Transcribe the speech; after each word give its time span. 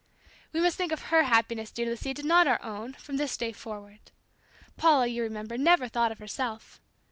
"We 0.51 0.59
must 0.61 0.77
think 0.77 0.91
of 0.91 1.11
her 1.13 1.21
happiness, 1.25 1.69
dear 1.71 1.85
Lisita, 1.85 2.23
not 2.23 2.47
our 2.47 2.59
own, 2.63 2.93
from 2.93 3.17
this 3.17 3.37
day 3.37 3.51
forward. 3.51 3.99
Paula, 4.75 5.05
you 5.05 5.21
remember, 5.21 5.59
never 5.59 5.87
thought 5.87 6.11
of 6.11 6.17
herself. 6.17 6.81